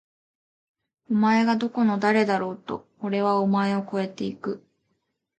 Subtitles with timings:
[1.11, 2.87] お前がどこの誰だろうと！！
[3.01, 4.65] おれはお前を超えて行く！！